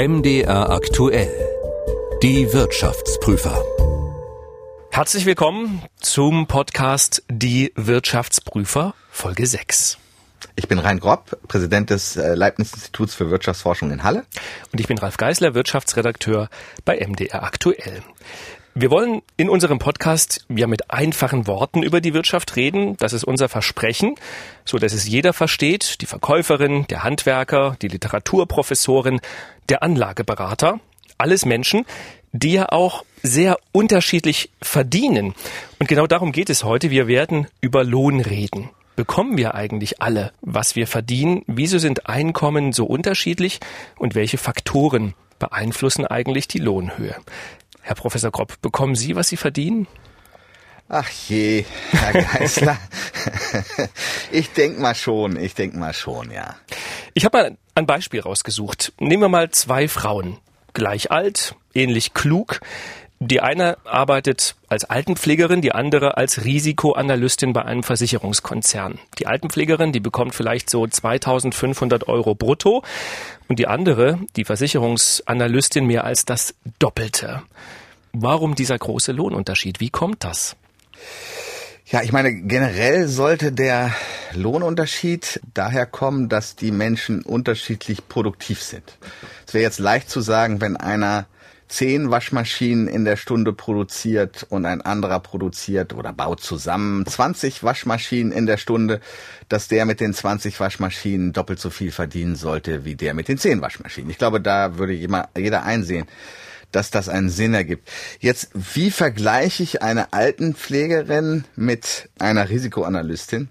[0.00, 1.30] MDR aktuell.
[2.22, 3.62] Die Wirtschaftsprüfer.
[4.90, 9.98] Herzlich willkommen zum Podcast Die Wirtschaftsprüfer Folge 6.
[10.56, 14.24] Ich bin Rein Grob, Präsident des äh, Leibniz-Instituts für Wirtschaftsforschung in Halle.
[14.72, 16.48] Und ich bin Ralf Geisler, Wirtschaftsredakteur
[16.86, 18.02] bei MDR aktuell.
[18.74, 22.96] Wir wollen in unserem Podcast ja mit einfachen Worten über die Wirtschaft reden.
[22.98, 24.14] Das ist unser Versprechen,
[24.64, 26.00] so dass es jeder versteht.
[26.00, 29.20] Die Verkäuferin, der Handwerker, die Literaturprofessorin,
[29.68, 30.78] der Anlageberater.
[31.18, 31.84] Alles Menschen,
[32.32, 35.34] die ja auch sehr unterschiedlich verdienen.
[35.80, 36.90] Und genau darum geht es heute.
[36.90, 38.70] Wir werden über Lohn reden.
[38.94, 41.42] Bekommen wir eigentlich alle, was wir verdienen?
[41.48, 43.58] Wieso sind Einkommen so unterschiedlich?
[43.98, 47.16] Und welche Faktoren beeinflussen eigentlich die Lohnhöhe?
[47.82, 49.86] Herr Professor Kropp, bekommen Sie, was Sie verdienen?
[50.88, 52.76] Ach je, Herr Geisler.
[54.32, 56.56] ich denk mal schon, ich denk mal schon, ja.
[57.14, 58.92] Ich habe mal ein Beispiel rausgesucht.
[58.98, 60.38] Nehmen wir mal zwei Frauen,
[60.72, 62.60] gleich alt, ähnlich klug.
[63.22, 68.98] Die eine arbeitet als Altenpflegerin, die andere als Risikoanalystin bei einem Versicherungskonzern.
[69.18, 72.82] Die Altenpflegerin, die bekommt vielleicht so 2500 Euro brutto
[73.46, 77.42] und die andere, die Versicherungsanalystin, mehr als das Doppelte.
[78.14, 79.80] Warum dieser große Lohnunterschied?
[79.80, 80.56] Wie kommt das?
[81.84, 83.92] Ja, ich meine, generell sollte der
[84.32, 88.96] Lohnunterschied daher kommen, dass die Menschen unterschiedlich produktiv sind.
[89.46, 91.26] Es wäre jetzt leicht zu sagen, wenn einer
[91.70, 98.32] zehn Waschmaschinen in der Stunde produziert und ein anderer produziert oder baut zusammen 20 Waschmaschinen
[98.32, 99.00] in der Stunde,
[99.48, 103.38] dass der mit den 20 Waschmaschinen doppelt so viel verdienen sollte wie der mit den
[103.38, 104.10] zehn Waschmaschinen.
[104.10, 106.06] Ich glaube, da würde jeder einsehen,
[106.72, 107.88] dass das einen Sinn ergibt.
[108.18, 113.48] Jetzt, wie vergleiche ich eine Altenpflegerin mit einer Risikoanalystin?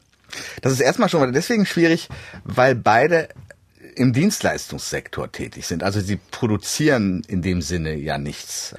[0.62, 2.10] Das ist erstmal schon mal deswegen schwierig,
[2.44, 3.30] weil beide
[4.00, 5.84] im Dienstleistungssektor tätig sind.
[5.84, 8.74] Also sie produzieren in dem Sinne ja nichts.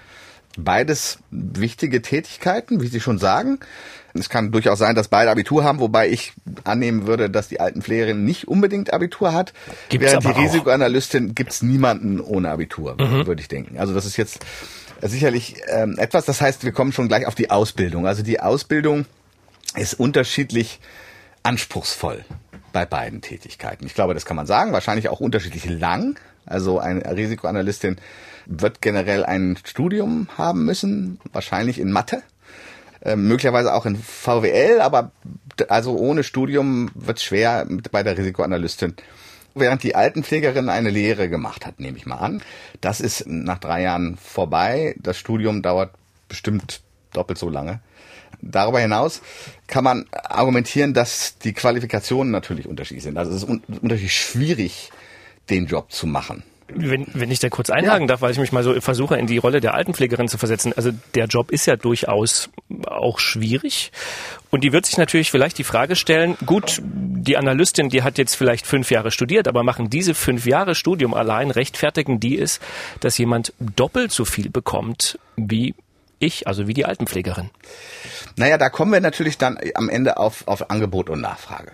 [0.56, 3.60] Beides wichtige Tätigkeiten, wie Sie schon sagen.
[4.14, 6.32] Es kann durchaus sein, dass beide Abitur haben, wobei ich
[6.64, 9.52] annehmen würde, dass die alten Pflegerin nicht unbedingt Abitur hat.
[9.90, 13.26] Gibt's Während die Risikoanalystin gibt's niemanden ohne Abitur, mhm.
[13.26, 13.78] würde ich denken.
[13.78, 14.40] Also das ist jetzt
[15.02, 16.24] sicherlich ähm, etwas.
[16.24, 18.06] Das heißt, wir kommen schon gleich auf die Ausbildung.
[18.06, 19.04] Also die Ausbildung
[19.76, 20.80] ist unterschiedlich
[21.42, 22.24] anspruchsvoll
[22.72, 23.86] bei beiden Tätigkeiten.
[23.86, 24.72] Ich glaube, das kann man sagen.
[24.72, 26.18] Wahrscheinlich auch unterschiedlich lang.
[26.46, 27.96] Also eine Risikoanalystin
[28.46, 32.22] wird generell ein Studium haben müssen, wahrscheinlich in Mathe,
[33.02, 35.12] äh, möglicherweise auch in VWL, aber
[35.68, 38.94] also ohne Studium wird schwer bei der Risikoanalystin.
[39.54, 42.42] Während die Altenpflegerin eine Lehre gemacht hat, nehme ich mal an.
[42.80, 44.94] Das ist nach drei Jahren vorbei.
[44.98, 45.90] Das Studium dauert
[46.28, 46.80] bestimmt
[47.12, 47.80] doppelt so lange.
[48.42, 49.22] Darüber hinaus
[49.66, 53.18] kann man argumentieren, dass die Qualifikationen natürlich unterschiedlich sind.
[53.18, 54.90] Also es ist un unterschiedlich schwierig,
[55.48, 56.42] den Job zu machen.
[56.72, 58.06] Wenn, wenn ich da kurz einhaken ja.
[58.06, 60.72] darf, weil ich mich mal so versuche, in die Rolle der Altenpflegerin zu versetzen.
[60.76, 62.48] Also der Job ist ja durchaus
[62.86, 63.90] auch schwierig.
[64.50, 68.34] Und die wird sich natürlich vielleicht die Frage stellen, gut, die Analystin, die hat jetzt
[68.34, 72.60] vielleicht fünf Jahre studiert, aber machen diese fünf Jahre Studium allein, rechtfertigen die es,
[73.00, 75.74] dass jemand doppelt so viel bekommt wie
[76.20, 77.50] ich, also wie die Altenpflegerin?
[78.36, 81.72] Naja, da kommen wir natürlich dann am Ende auf, auf Angebot und Nachfrage.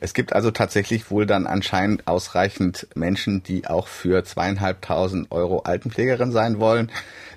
[0.00, 6.32] Es gibt also tatsächlich wohl dann anscheinend ausreichend Menschen, die auch für zweieinhalbtausend Euro Altenpflegerin
[6.32, 6.90] sein wollen,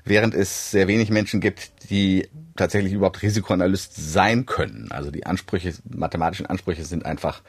[0.06, 4.92] während es sehr wenig Menschen gibt, die tatsächlich überhaupt Risikoanalyst sein können.
[4.92, 7.42] Also die Ansprüche, mathematischen Ansprüche sind einfach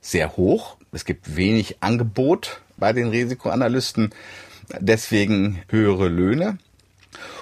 [0.00, 0.76] sehr hoch.
[0.92, 4.10] Es gibt wenig Angebot bei den Risikoanalysten,
[4.80, 6.58] deswegen höhere Löhne.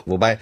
[0.07, 0.39] Wobei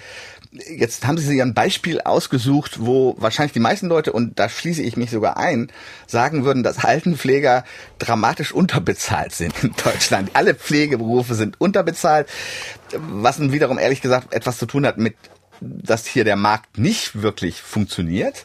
[0.53, 4.83] Jetzt haben Sie sich ein Beispiel ausgesucht, wo wahrscheinlich die meisten Leute, und da schließe
[4.83, 5.73] ich mich sogar ein,
[6.07, 7.65] sagen würden, dass Altenpfleger
[7.99, 10.33] dramatisch unterbezahlt sind in Deutschland.
[10.35, 12.29] Alle Pflegeberufe sind unterbezahlt,
[12.93, 15.15] was nun wiederum ehrlich gesagt etwas zu tun hat mit,
[15.63, 18.45] dass hier der Markt nicht wirklich funktioniert.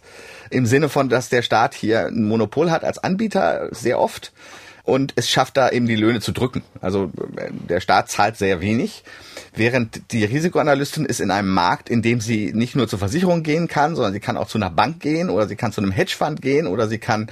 [0.49, 4.31] Im Sinne von, dass der Staat hier ein Monopol hat als Anbieter sehr oft
[4.83, 6.63] und es schafft da eben die Löhne zu drücken.
[6.79, 7.11] Also
[7.67, 9.03] der Staat zahlt sehr wenig,
[9.57, 13.67] während die Risikoanalystin ist in einem Markt, in dem sie nicht nur zur Versicherung gehen
[13.67, 16.41] kann, sondern sie kann auch zu einer Bank gehen oder sie kann zu einem Hedgefonds
[16.41, 17.29] gehen oder sie kann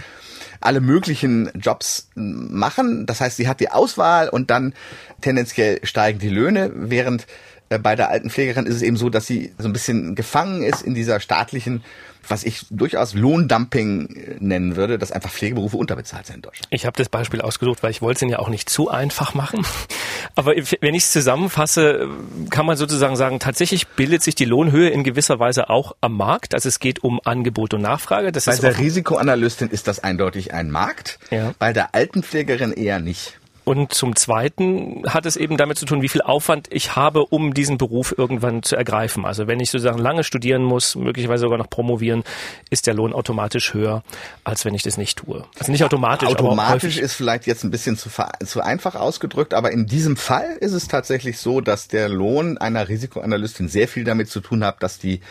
[0.62, 3.06] alle möglichen Jobs machen.
[3.06, 4.74] Das heißt, sie hat die Auswahl und dann
[5.22, 7.26] tendenziell steigen die Löhne, während äh,
[7.70, 10.82] bei der alten Pflegerin ist es eben so, dass sie so ein bisschen gefangen ist
[10.82, 11.84] in dieser staatlichen,
[12.28, 16.68] was ich durchaus Lohndumping äh, nennen würde, dass einfach Pflegeberufe unterbezahlt sind in Deutschland.
[16.72, 19.34] Ich habe das Beispiel ausgesucht, weil ich wollte es Ihnen ja auch nicht zu einfach
[19.34, 19.66] machen.
[20.36, 22.10] Aber wenn ich es zusammenfasse,
[22.50, 26.54] kann man sozusagen sagen, tatsächlich bildet sich die Lohnhöhe in gewisser Weise auch am Markt.
[26.54, 28.32] Also es geht um Angebot und Nachfrage.
[28.32, 31.54] Das bei der Risikoanalystin ist das eindeutig ein Markt, ja.
[31.60, 33.38] bei der Altenpflegerin eher nicht.
[33.66, 37.56] Und zum Zweiten hat es eben damit zu tun, wie viel Aufwand ich habe, um
[37.56, 39.26] diesen Beruf irgendwann zu ergreifen.
[39.26, 42.24] Also wenn ich sozusagen lange studieren muss, möglicherweise sogar noch promovieren,
[42.70, 44.04] ist der Lohn automatisch höher,
[44.44, 45.46] als wenn ich das nicht tue.
[45.58, 46.30] Also nicht automatisch.
[46.30, 48.10] Automatisch ist vielleicht jetzt ein bisschen zu,
[48.46, 52.88] zu einfach ausgedrückt, aber in diesem Fall ist es tatsächlich so, dass der Lohn einer
[52.88, 55.22] Risikoanalystin sehr viel damit zu tun hat, dass die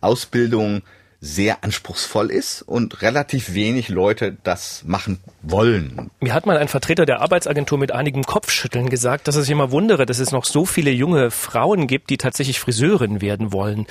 [0.00, 0.82] Ausbildung
[1.24, 6.10] sehr anspruchsvoll ist und relativ wenig Leute das machen wollen.
[6.20, 9.70] Mir hat mal ein Vertreter der Arbeitsagentur mit einigem Kopfschütteln gesagt, dass es sich immer
[9.70, 13.86] wundere, dass es noch so viele junge Frauen gibt, die tatsächlich Friseurin werden wollen.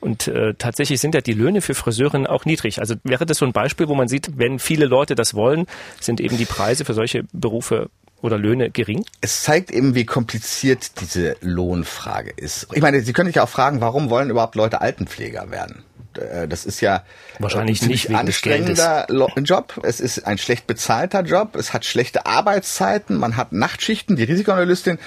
[0.00, 2.80] Und äh, tatsächlich sind ja die Löhne für Friseurinnen auch niedrig.
[2.80, 5.64] Also wäre das so ein Beispiel, wo man sieht, wenn viele Leute das wollen,
[6.00, 7.88] sind eben die Preise für solche Berufe
[8.20, 9.06] oder Löhne gering?
[9.22, 12.68] Es zeigt eben, wie kompliziert diese Lohnfrage ist.
[12.72, 15.82] Ich meine, Sie können sich auch fragen, warum wollen überhaupt Leute Altenpfleger werden?
[16.18, 17.04] Äh, das ist ja
[17.38, 19.06] wahrscheinlich ein nicht anstrengender
[19.42, 19.80] Job.
[19.82, 21.56] Es ist ein schlecht bezahlter Job.
[21.56, 23.16] Es hat schlechte Arbeitszeiten.
[23.16, 24.16] Man hat Nachtschichten.
[24.16, 24.98] Die Risikoanalystin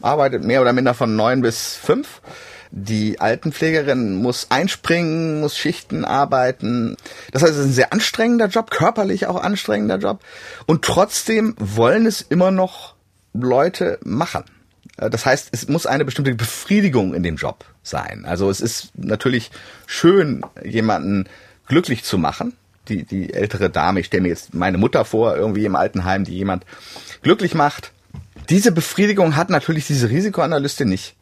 [0.00, 2.20] arbeitet mehr oder minder von neun bis fünf.
[2.74, 6.96] Die Altenpflegerin muss einspringen, muss Schichten arbeiten.
[7.30, 10.20] Das heißt, es ist ein sehr anstrengender Job, körperlich auch anstrengender Job.
[10.66, 12.94] Und trotzdem wollen es immer noch
[13.34, 14.44] Leute machen.
[14.96, 18.24] Äh, das heißt, es muss eine bestimmte Befriedigung in dem Job sein.
[18.26, 19.50] Also es ist natürlich
[19.86, 21.28] schön, jemanden
[21.66, 22.54] glücklich zu machen.
[22.88, 26.34] Die, die ältere Dame, ich stelle mir jetzt meine Mutter vor, irgendwie im Altenheim, die
[26.34, 26.64] jemand
[27.22, 27.92] glücklich macht.
[28.48, 31.14] Diese Befriedigung hat natürlich diese Risikoanalystin nicht.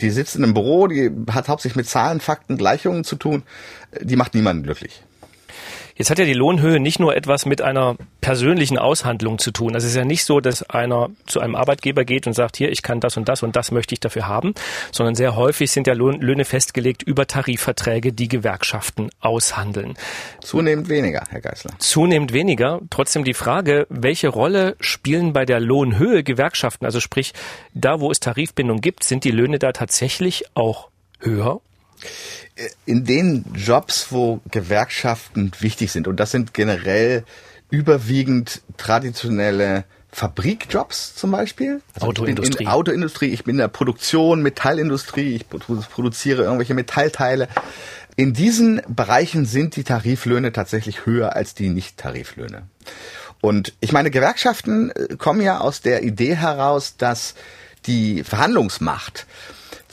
[0.00, 3.42] Die sitzt in einem Büro, die hat hauptsächlich mit Zahlen, Fakten, Gleichungen zu tun.
[4.00, 5.02] Die macht niemanden glücklich.
[5.96, 9.74] Jetzt hat ja die Lohnhöhe nicht nur etwas mit einer persönlichen Aushandlung zu tun.
[9.74, 12.72] Also es ist ja nicht so, dass einer zu einem Arbeitgeber geht und sagt, hier,
[12.72, 14.54] ich kann das und das und das möchte ich dafür haben,
[14.90, 19.94] sondern sehr häufig sind ja Löhne festgelegt über Tarifverträge, die Gewerkschaften aushandeln.
[20.40, 21.70] Zunehmend weniger, Herr Geisler.
[21.78, 22.80] Zunehmend weniger.
[22.90, 26.86] Trotzdem die Frage, welche Rolle spielen bei der Lohnhöhe Gewerkschaften?
[26.86, 27.34] Also sprich,
[27.72, 30.88] da wo es Tarifbindung gibt, sind die Löhne da tatsächlich auch
[31.20, 31.60] höher?
[32.86, 37.24] In den Jobs, wo Gewerkschaften wichtig sind, und das sind generell
[37.70, 41.82] überwiegend traditionelle Fabrikjobs zum Beispiel.
[41.94, 42.52] Also Autoindustrie.
[42.52, 47.48] Ich bin in Autoindustrie, ich bin in der Produktion, Metallindustrie, ich produziere irgendwelche Metallteile.
[48.14, 52.62] In diesen Bereichen sind die Tariflöhne tatsächlich höher als die Nicht-Tariflöhne.
[53.40, 57.34] Und ich meine, Gewerkschaften äh, kommen ja aus der Idee heraus, dass
[57.86, 59.26] die Verhandlungsmacht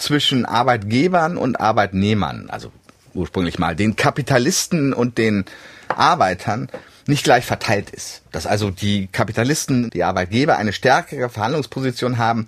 [0.02, 2.72] zwischen Arbeitgebern und Arbeitnehmern, also
[3.14, 5.46] ursprünglich mal den Kapitalisten und den
[5.90, 6.70] Arbeitern,
[7.08, 8.22] nicht gleich verteilt ist.
[8.32, 12.48] Dass also die Kapitalisten, die Arbeitgeber eine stärkere Verhandlungsposition haben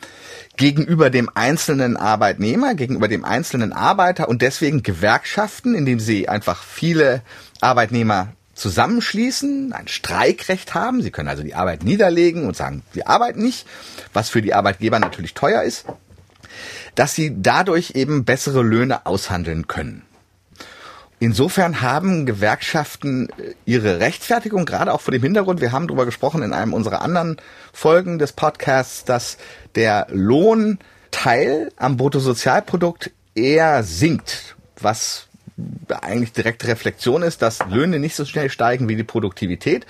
[0.58, 7.22] gegenüber dem einzelnen Arbeitnehmer, gegenüber dem einzelnen Arbeiter und deswegen Gewerkschaften, indem sie einfach viele
[7.62, 11.02] Arbeitnehmer zusammenschließen, ein Streikrecht haben.
[11.02, 13.66] Sie können also die Arbeit niederlegen und sagen, wir arbeiten nicht,
[14.14, 15.86] was für die Arbeitgeber natürlich teuer ist
[16.96, 20.04] dass sie dadurch eben bessere Löhne aushandeln können.
[21.20, 26.44] Insofern haben Gewerkschaften äh, ihre Rechtfertigung, gerade auch vor dem Hintergrund, wir haben darüber gesprochen
[26.44, 27.38] in einem unserer anderen
[27.72, 29.38] Folgen des Podcasts, dass
[29.76, 35.28] der Lohnteil am Bruttosozialprodukt eher sinkt, was
[36.02, 39.86] eigentlich direkte Reflexion ist, dass Löhne nicht so schnell steigen wie die Produktivität.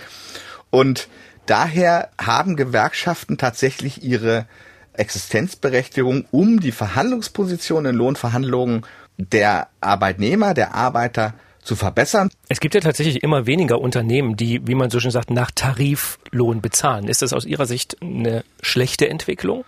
[0.69, 1.07] Und
[1.47, 4.45] daher haben Gewerkschaften tatsächlich ihre
[4.93, 8.85] Existenzberechtigung, um die Verhandlungsposition in Lohnverhandlungen
[9.17, 11.33] der Arbeitnehmer, der Arbeiter
[11.63, 12.29] zu verbessern.
[12.50, 16.62] Es gibt ja tatsächlich immer weniger Unternehmen, die, wie man so schön sagt, nach Tariflohn
[16.62, 17.07] bezahlen.
[17.07, 19.63] Ist das aus Ihrer Sicht eine schlechte Entwicklung?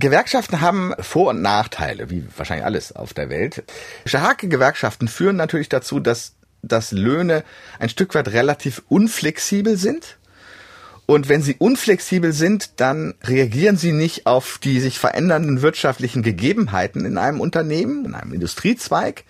[0.00, 3.64] Gewerkschaften haben Vor- und Nachteile, wie wahrscheinlich alles auf der Welt.
[4.04, 7.42] Starke Gewerkschaften führen natürlich dazu, dass, dass Löhne
[7.80, 10.17] ein Stück weit relativ unflexibel sind.
[11.10, 17.06] Und wenn sie unflexibel sind, dann reagieren sie nicht auf die sich verändernden wirtschaftlichen Gegebenheiten
[17.06, 19.24] in einem Unternehmen, in einem Industriezweig.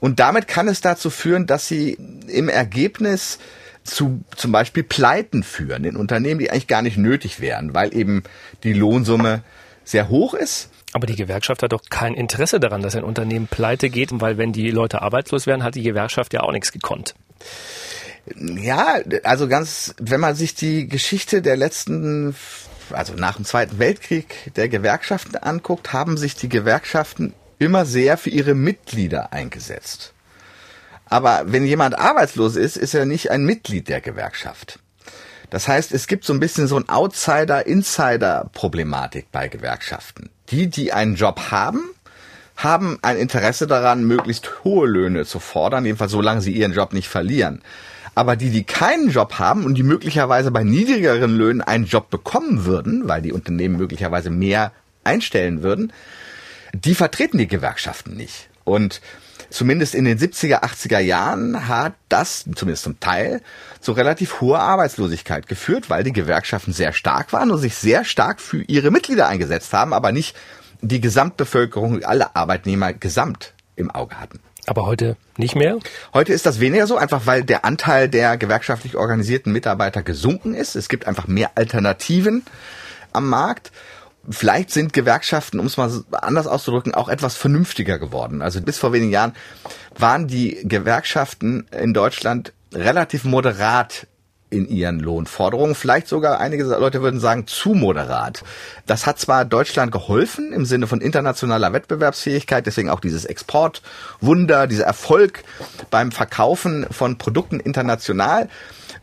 [0.00, 3.38] Und damit kann es dazu führen, dass sie im Ergebnis
[3.82, 8.22] zu zum Beispiel Pleiten führen in Unternehmen, die eigentlich gar nicht nötig wären, weil eben
[8.62, 9.42] die Lohnsumme
[9.84, 10.68] sehr hoch ist.
[10.92, 14.52] Aber die Gewerkschaft hat doch kein Interesse daran, dass ein Unternehmen pleite geht, weil wenn
[14.52, 17.14] die Leute arbeitslos werden, hat die Gewerkschaft ja auch nichts gekonnt.
[18.36, 22.34] Ja, also ganz, wenn man sich die Geschichte der letzten,
[22.90, 28.30] also nach dem Zweiten Weltkrieg der Gewerkschaften anguckt, haben sich die Gewerkschaften immer sehr für
[28.30, 30.12] ihre Mitglieder eingesetzt.
[31.06, 34.78] Aber wenn jemand arbeitslos ist, ist er nicht ein Mitglied der Gewerkschaft.
[35.50, 40.30] Das heißt, es gibt so ein bisschen so ein Outsider-Insider-Problematik bei Gewerkschaften.
[40.50, 41.90] Die, die einen Job haben,
[42.56, 47.08] haben ein Interesse daran, möglichst hohe Löhne zu fordern, jedenfalls solange sie ihren Job nicht
[47.08, 47.62] verlieren.
[48.20, 52.66] Aber die, die keinen Job haben und die möglicherweise bei niedrigeren Löhnen einen Job bekommen
[52.66, 54.72] würden, weil die Unternehmen möglicherweise mehr
[55.04, 55.90] einstellen würden,
[56.74, 58.50] die vertreten die Gewerkschaften nicht.
[58.64, 59.00] Und
[59.48, 63.40] zumindest in den 70er, 80er Jahren hat das, zumindest zum Teil,
[63.80, 68.42] zu relativ hoher Arbeitslosigkeit geführt, weil die Gewerkschaften sehr stark waren und sich sehr stark
[68.42, 70.36] für ihre Mitglieder eingesetzt haben, aber nicht
[70.82, 74.40] die Gesamtbevölkerung, alle Arbeitnehmer gesamt im Auge hatten.
[74.66, 75.78] Aber heute nicht mehr?
[76.12, 80.76] Heute ist das weniger so, einfach weil der Anteil der gewerkschaftlich organisierten Mitarbeiter gesunken ist.
[80.76, 82.44] Es gibt einfach mehr Alternativen
[83.12, 83.72] am Markt.
[84.28, 88.42] Vielleicht sind Gewerkschaften, um es mal anders auszudrücken, auch etwas vernünftiger geworden.
[88.42, 89.32] Also bis vor wenigen Jahren
[89.96, 94.06] waren die Gewerkschaften in Deutschland relativ moderat
[94.50, 95.74] in ihren Lohnforderungen.
[95.74, 98.42] Vielleicht sogar einige Leute würden sagen zu moderat.
[98.86, 104.84] Das hat zwar Deutschland geholfen im Sinne von internationaler Wettbewerbsfähigkeit, deswegen auch dieses Exportwunder, dieser
[104.84, 105.44] Erfolg
[105.90, 108.48] beim Verkaufen von Produkten international,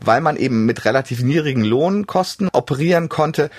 [0.00, 3.50] weil man eben mit relativ niedrigen Lohnkosten operieren konnte.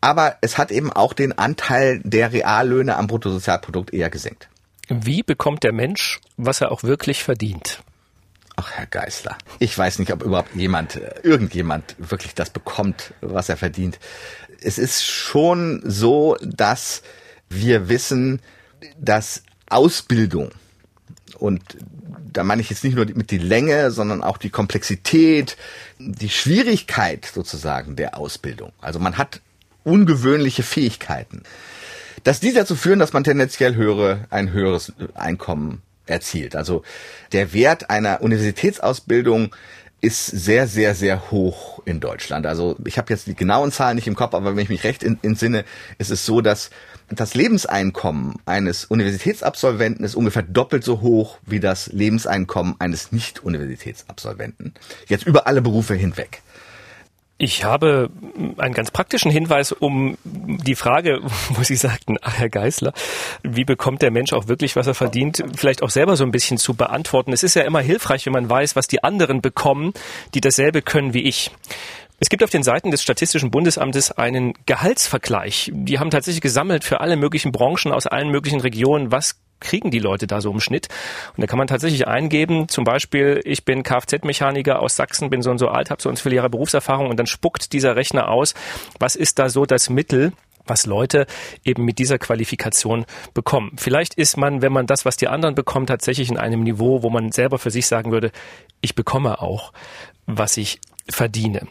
[0.00, 4.48] Aber es hat eben auch den Anteil der Reallöhne am Bruttosozialprodukt eher gesenkt.
[4.88, 7.82] Wie bekommt der Mensch, was er auch wirklich verdient?
[8.56, 13.48] Ach, Herr Geißler, ich weiß nicht, ob überhaupt jemand, äh, irgendjemand wirklich das bekommt, was
[13.48, 13.98] er verdient.
[14.60, 17.02] Es ist schon so, dass
[17.50, 18.40] wir wissen,
[18.98, 20.52] dass Ausbildung
[21.38, 21.62] und
[22.32, 25.56] da meine ich jetzt nicht nur mit die Länge, sondern auch die Komplexität,
[25.98, 28.72] die Schwierigkeit sozusagen der Ausbildung.
[28.80, 29.40] Also man hat
[29.84, 31.42] ungewöhnliche Fähigkeiten.
[32.24, 36.56] Dass die dazu führen, dass man tendenziell höhere, ein höheres Einkommen erzielt.
[36.56, 36.82] Also
[37.32, 39.54] der Wert einer Universitätsausbildung
[40.00, 42.46] ist sehr, sehr, sehr hoch in Deutschland.
[42.46, 45.02] Also ich habe jetzt die genauen Zahlen nicht im Kopf, aber wenn ich mich recht
[45.02, 45.64] entsinne,
[45.98, 46.70] ist es so, dass
[47.08, 54.74] das Lebenseinkommen eines Universitätsabsolventen ist ungefähr doppelt so hoch wie das Lebenseinkommen eines Nicht-Universitätsabsolventen.
[55.06, 56.42] Jetzt über alle Berufe hinweg.
[57.38, 58.08] Ich habe
[58.56, 62.92] einen ganz praktischen Hinweis, um die Frage, wo Sie sagten, ach Herr Geißler,
[63.42, 66.56] wie bekommt der Mensch auch wirklich, was er verdient, vielleicht auch selber so ein bisschen
[66.56, 67.32] zu beantworten.
[67.32, 69.92] Es ist ja immer hilfreich, wenn man weiß, was die anderen bekommen,
[70.34, 71.50] die dasselbe können wie ich.
[72.18, 75.70] Es gibt auf den Seiten des Statistischen Bundesamtes einen Gehaltsvergleich.
[75.74, 79.98] Die haben tatsächlich gesammelt für alle möglichen Branchen aus allen möglichen Regionen, was kriegen die
[79.98, 80.88] Leute da so im Schnitt?
[81.36, 85.50] Und da kann man tatsächlich eingeben, zum Beispiel, ich bin Kfz-Mechaniker aus Sachsen, bin so
[85.50, 88.28] und so alt, habe so und so viele Jahre Berufserfahrung und dann spuckt dieser Rechner
[88.28, 88.54] aus,
[88.98, 90.32] was ist da so das Mittel,
[90.66, 91.26] was Leute
[91.64, 93.72] eben mit dieser Qualifikation bekommen.
[93.76, 97.10] Vielleicht ist man, wenn man das, was die anderen bekommen, tatsächlich in einem Niveau, wo
[97.10, 98.32] man selber für sich sagen würde,
[98.80, 99.72] ich bekomme auch,
[100.26, 101.68] was ich verdiene.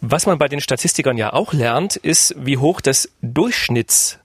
[0.00, 4.18] Was man bei den Statistikern ja auch lernt, ist, wie hoch das Durchschnitts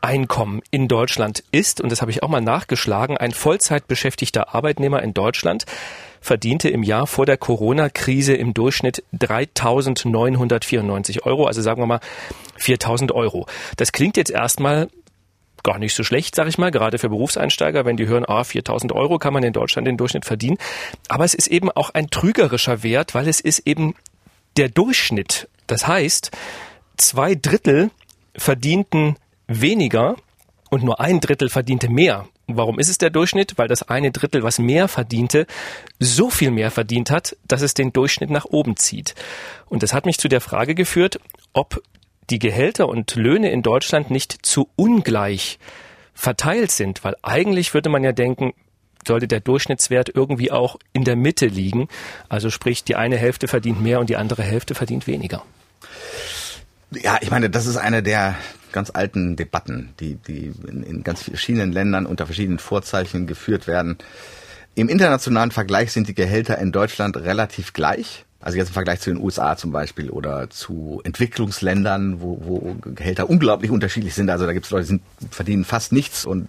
[0.00, 5.14] Einkommen in Deutschland ist, und das habe ich auch mal nachgeschlagen, ein Vollzeitbeschäftigter Arbeitnehmer in
[5.14, 5.66] Deutschland
[6.20, 12.00] verdiente im Jahr vor der Corona-Krise im Durchschnitt 3.994 Euro, also sagen wir mal
[12.58, 13.46] 4.000 Euro.
[13.76, 14.88] Das klingt jetzt erstmal
[15.62, 18.92] gar nicht so schlecht, sage ich mal, gerade für Berufseinsteiger, wenn die hören, ah, 4.000
[18.92, 20.58] Euro kann man in Deutschland den Durchschnitt verdienen.
[21.08, 23.94] Aber es ist eben auch ein trügerischer Wert, weil es ist eben
[24.56, 25.48] der Durchschnitt.
[25.66, 26.30] Das heißt,
[26.96, 27.90] zwei Drittel
[28.36, 29.16] verdienten
[29.48, 30.16] weniger
[30.70, 32.28] und nur ein Drittel verdiente mehr.
[32.46, 33.58] Warum ist es der Durchschnitt?
[33.58, 35.46] Weil das eine Drittel, was mehr verdiente,
[35.98, 39.14] so viel mehr verdient hat, dass es den Durchschnitt nach oben zieht.
[39.66, 41.18] Und das hat mich zu der Frage geführt,
[41.52, 41.82] ob
[42.30, 45.58] die Gehälter und Löhne in Deutschland nicht zu ungleich
[46.14, 48.52] verteilt sind, weil eigentlich würde man ja denken,
[49.06, 51.88] sollte der Durchschnittswert irgendwie auch in der Mitte liegen.
[52.28, 55.42] Also sprich, die eine Hälfte verdient mehr und die andere Hälfte verdient weniger.
[56.90, 58.36] Ja, ich meine, das ist eine der
[58.72, 63.98] ganz alten Debatten, die, die in, in ganz verschiedenen Ländern unter verschiedenen Vorzeichen geführt werden.
[64.74, 68.24] Im internationalen Vergleich sind die Gehälter in Deutschland relativ gleich.
[68.40, 73.28] Also jetzt im Vergleich zu den USA zum Beispiel oder zu Entwicklungsländern, wo, wo Gehälter
[73.28, 74.30] unglaublich unterschiedlich sind.
[74.30, 76.48] Also da gibt es Leute, die sind, verdienen fast nichts und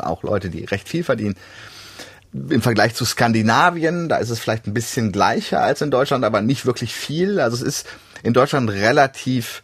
[0.00, 1.36] auch Leute, die recht viel verdienen.
[2.32, 6.42] Im Vergleich zu Skandinavien, da ist es vielleicht ein bisschen gleicher als in Deutschland, aber
[6.42, 7.38] nicht wirklich viel.
[7.38, 7.86] Also es ist
[8.22, 9.62] in Deutschland relativ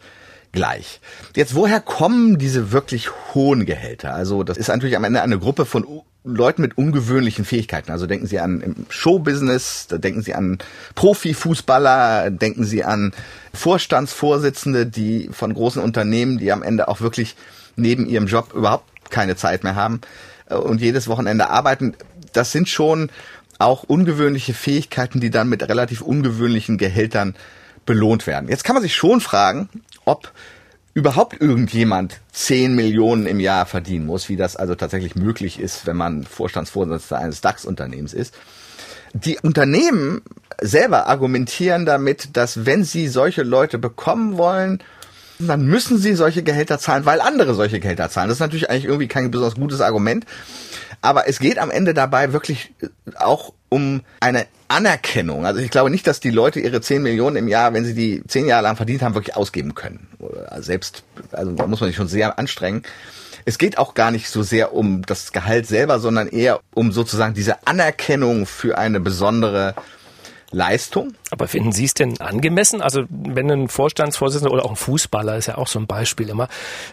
[0.55, 0.99] gleich.
[1.35, 4.15] Jetzt, woher kommen diese wirklich hohen Gehälter?
[4.15, 5.85] Also das ist natürlich am Ende eine Gruppe von
[6.23, 7.91] Leuten mit ungewöhnlichen Fähigkeiten.
[7.91, 10.57] Also denken Sie an im Showbusiness, da denken Sie an
[10.95, 13.13] Profifußballer, denken Sie an
[13.53, 17.35] Vorstandsvorsitzende, die von großen Unternehmen, die am Ende auch wirklich
[17.75, 20.01] neben ihrem Job überhaupt keine Zeit mehr haben
[20.49, 21.93] äh, und jedes Wochenende arbeiten.
[22.33, 23.11] Das sind schon
[23.59, 27.35] auch ungewöhnliche Fähigkeiten, die dann mit relativ ungewöhnlichen Gehältern
[27.85, 28.49] belohnt werden.
[28.49, 29.69] Jetzt kann man sich schon fragen,
[30.05, 30.31] ob
[30.93, 35.97] überhaupt irgendjemand 10 Millionen im Jahr verdienen muss, wie das also tatsächlich möglich ist, wenn
[35.97, 38.33] man Vorstandsvorsitzender eines DAX-Unternehmens ist.
[39.13, 40.21] Die Unternehmen
[40.61, 44.81] selber argumentieren damit, dass wenn sie solche Leute bekommen wollen,
[45.39, 48.29] dann müssen sie solche Gehälter zahlen, weil andere solche Gehälter zahlen.
[48.29, 50.25] Das ist natürlich eigentlich irgendwie kein besonders gutes Argument.
[51.05, 52.73] Aber es geht am Ende dabei wirklich
[53.17, 55.45] auch um eine Anerkennung.
[55.45, 58.23] Also ich glaube nicht, dass die Leute ihre 10 Millionen im Jahr, wenn sie die
[58.27, 60.07] 10 Jahre lang verdient haben, wirklich ausgeben können.
[60.57, 62.81] Selbst, also da muss man sich schon sehr anstrengen.
[63.45, 67.35] Es geht auch gar nicht so sehr um das Gehalt selber, sondern eher um sozusagen
[67.35, 69.75] diese Anerkennung für eine besondere
[70.49, 71.13] Leistung.
[71.29, 72.81] Aber finden Sie es denn angemessen?
[72.81, 76.47] Also wenn ein Vorstandsvorsitzender oder auch ein Fußballer ist ja auch so ein Beispiel immer,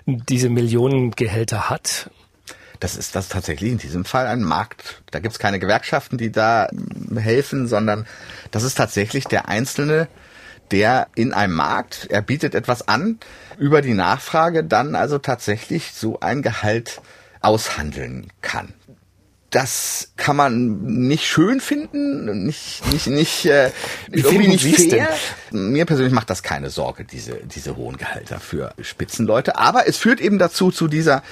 [0.05, 2.11] diese Millionengehälter hat,
[2.83, 5.03] das ist das tatsächlich in diesem Fall ein Markt.
[5.13, 6.69] Da gibt's keine Gewerkschaften, die da
[7.15, 8.07] helfen, sondern
[8.51, 10.09] das ist tatsächlich der Einzelne,
[10.73, 13.21] der in einem Markt, er bietet etwas an,
[13.59, 17.01] über die Nachfrage dann also tatsächlich so ein Gehalt
[17.41, 18.75] aushandeln kann
[19.53, 23.71] das kann man nicht schön finden, nicht nicht nicht äh,
[24.11, 25.11] irgendwie nicht fair.
[25.51, 29.57] Mir persönlich macht das keine Sorge, diese diese hohen Gehälter für Spitzenleute.
[29.57, 31.23] Aber es führt eben dazu zu dieser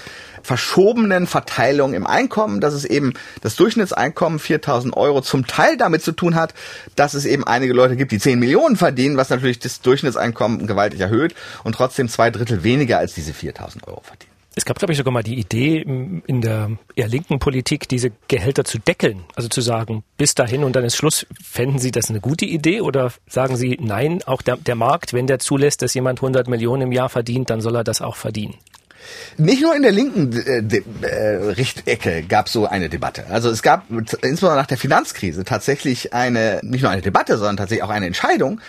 [0.42, 6.12] verschobenen Verteilung im Einkommen, dass es eben das Durchschnittseinkommen 4000 Euro zum Teil damit zu
[6.12, 6.54] tun hat,
[6.97, 11.00] dass es eben einige Leute gibt, die 10 Millionen verdienen, was natürlich das Durchschnittseinkommen gewaltig
[11.00, 14.30] erhöht und trotzdem zwei Drittel weniger als diese 4000 Euro verdienen.
[14.56, 18.64] Es gab, glaube ich, sogar mal die Idee in der eher linken Politik, diese Gehälter
[18.64, 19.25] zu deckeln.
[19.37, 21.25] Also zu sagen, bis dahin und dann ist Schluss.
[21.40, 25.28] Fänden Sie das eine gute Idee oder sagen Sie, nein, auch der, der Markt, wenn
[25.28, 28.56] der zulässt, dass jemand 100 Millionen im Jahr verdient, dann soll er das auch verdienen?
[29.37, 30.62] Nicht nur in der linken äh,
[31.07, 33.26] äh, Richtecke gab es so eine Debatte.
[33.28, 37.85] Also es gab insbesondere nach der Finanzkrise tatsächlich eine, nicht nur eine Debatte, sondern tatsächlich
[37.85, 38.61] auch eine Entscheidung,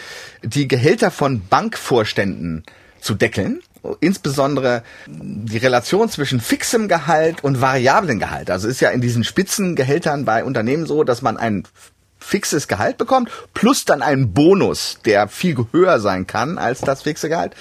[0.44, 2.64] die Gehälter von Bankvorständen
[3.00, 3.62] zu deckeln
[4.00, 8.52] insbesondere die Relation zwischen fixem Gehalt und variablen Gehalt.
[8.52, 11.64] Also ist ja in diesen Spitzengehältern bei Unternehmen so, dass man ein
[12.22, 17.28] fixes Gehalt bekommt, plus dann einen Bonus, der viel höher sein kann als das fixe
[17.28, 17.54] Gehalt.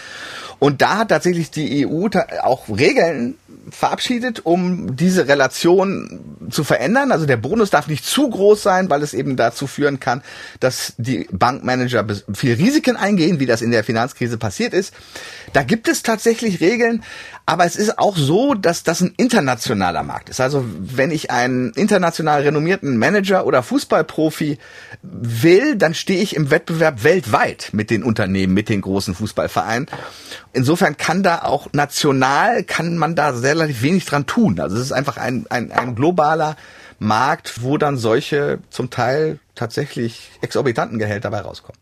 [0.59, 2.07] Und da hat tatsächlich die EU
[2.43, 3.38] auch Regeln
[3.71, 7.12] verabschiedet, um diese Relation zu verändern.
[7.12, 10.23] Also der Bonus darf nicht zu groß sein, weil es eben dazu führen kann,
[10.61, 14.95] dass die Bankmanager viel Risiken eingehen, wie das in der Finanzkrise passiert ist.
[15.52, 17.02] Da gibt es tatsächlich Regeln,
[17.47, 20.41] aber es ist auch so, dass das ein internationaler Markt ist.
[20.41, 24.58] Also wenn ich einen international renommierten Manager oder Fußballprofi
[25.02, 29.89] will, dann stehe ich im Wettbewerb weltweit mit den Unternehmen, mit den großen Fußballvereinen.
[30.52, 34.60] Insofern kann da auch national, kann man da relativ wenig dran tun.
[34.60, 36.56] Also es ist einfach ein, ein, ein globaler
[36.99, 41.78] Markt, wo dann solche zum Teil tatsächlich exorbitanten Gehälter dabei rauskommen.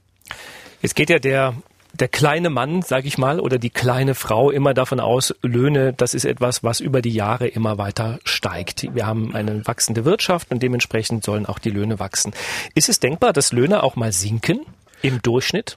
[0.81, 1.55] Jetzt geht ja der
[1.93, 6.15] der kleine Mann, sage ich mal, oder die kleine Frau immer davon aus, Löhne, das
[6.15, 8.95] ist etwas, was über die Jahre immer weiter steigt.
[8.95, 12.33] Wir haben eine wachsende Wirtschaft und dementsprechend sollen auch die Löhne wachsen.
[12.75, 14.61] Ist es denkbar, dass Löhne auch mal sinken?
[15.03, 15.77] Im Durchschnitt?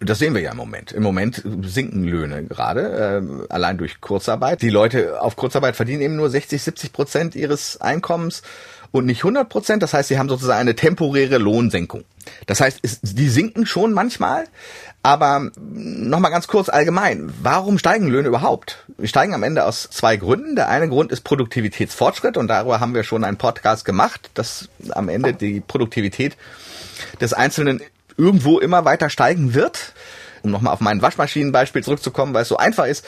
[0.00, 0.92] Das sehen wir ja im Moment.
[0.92, 4.62] Im Moment sinken Löhne gerade, äh, allein durch Kurzarbeit.
[4.62, 8.42] Die Leute auf Kurzarbeit verdienen eben nur 60, 70 Prozent ihres Einkommens
[8.92, 9.82] und nicht 100 Prozent.
[9.82, 12.04] Das heißt, sie haben sozusagen eine temporäre Lohnsenkung.
[12.46, 14.44] Das heißt, es, die sinken schon manchmal,
[15.02, 17.32] aber nochmal ganz kurz allgemein.
[17.42, 18.86] Warum steigen Löhne überhaupt?
[18.96, 20.54] Wir steigen am Ende aus zwei Gründen.
[20.54, 25.08] Der eine Grund ist Produktivitätsfortschritt und darüber haben wir schon einen Podcast gemacht, dass am
[25.08, 26.36] Ende die Produktivität
[27.20, 27.80] des Einzelnen
[28.16, 29.92] irgendwo immer weiter steigen wird.
[30.42, 33.04] Um nochmal auf mein Waschmaschinenbeispiel zurückzukommen, weil es so einfach ist.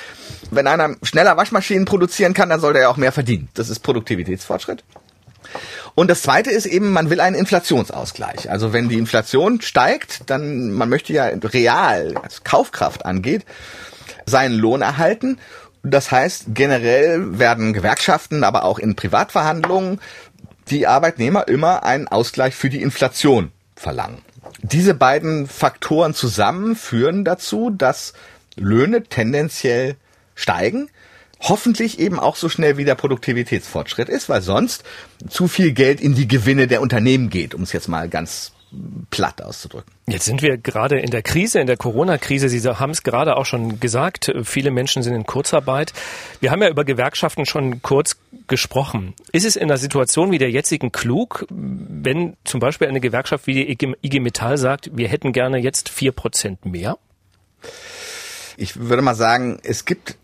[0.53, 3.49] Wenn einer schneller Waschmaschinen produzieren kann, dann sollte er auch mehr verdienen.
[3.55, 4.85] Das ist Produktivitätsfortschritt.
[5.95, 8.51] Und das zweite ist eben, man will einen Inflationsausgleich.
[8.51, 13.45] Also wenn die Inflation steigt, dann, man möchte ja real, als Kaufkraft angeht,
[14.27, 15.38] seinen Lohn erhalten.
[15.83, 20.01] Das heißt, generell werden Gewerkschaften, aber auch in Privatverhandlungen
[20.71, 24.23] die Arbeitnehmer immer einen Ausgleich für die Inflation verlangen.
[24.66, 28.14] Diese beiden Faktoren zusammen führen dazu, dass
[28.57, 29.96] Löhne tendenziell
[30.35, 30.88] steigen
[31.38, 34.83] hoffentlich eben auch so schnell wie der Produktivitätsfortschritt ist, weil sonst
[35.29, 38.53] zu viel Geld in die Gewinne der Unternehmen geht, um es jetzt mal ganz
[39.11, 39.93] platt auszudrücken.
[40.07, 42.49] Jetzt sind wir gerade in der Krise, in der Corona-Krise.
[42.49, 44.33] Sie haben es gerade auch schon gesagt.
[44.45, 45.93] Viele Menschen sind in Kurzarbeit.
[46.41, 49.15] Wir haben ja über Gewerkschaften schon kurz gesprochen.
[49.33, 53.55] Ist es in einer Situation wie der jetzigen klug, wenn zum Beispiel eine Gewerkschaft wie
[53.55, 56.99] die IG Metall sagt, wir hätten gerne jetzt vier Prozent mehr?
[58.57, 60.17] Ich würde mal sagen, es gibt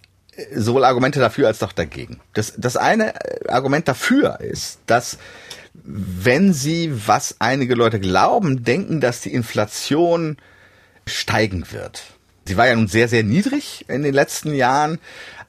[0.54, 2.20] sowohl Argumente dafür als auch dagegen.
[2.34, 3.14] Das, das eine
[3.48, 5.18] Argument dafür ist, dass
[5.72, 10.36] wenn sie, was einige Leute glauben, denken, dass die Inflation
[11.06, 12.02] steigen wird.
[12.44, 14.98] Sie war ja nun sehr, sehr niedrig in den letzten Jahren,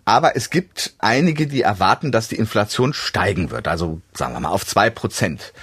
[0.06, 4.50] aber es gibt einige, die erwarten, dass die Inflation steigen wird, also sagen wir mal
[4.50, 5.54] auf zwei Prozent.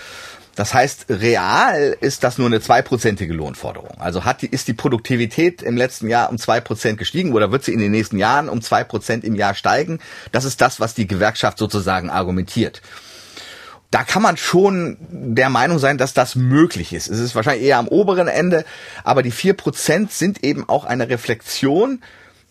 [0.54, 4.00] Das heißt, real ist das nur eine zweiprozentige Lohnforderung.
[4.00, 7.62] Also hat die, ist die Produktivität im letzten Jahr um zwei Prozent gestiegen oder wird
[7.62, 10.00] sie in den nächsten Jahren um zwei Prozent im Jahr steigen?
[10.32, 12.82] Das ist das, was die Gewerkschaft sozusagen argumentiert
[13.90, 17.08] da kann man schon der Meinung sein, dass das möglich ist.
[17.08, 18.64] Es ist wahrscheinlich eher am oberen Ende,
[19.02, 22.02] aber die vier Prozent sind eben auch eine Reflexion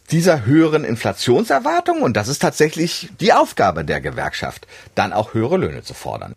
[0.10, 5.84] dieser höheren Inflationserwartung und das ist tatsächlich die Aufgabe der Gewerkschaft, dann auch höhere Löhne
[5.84, 6.34] zu fordern.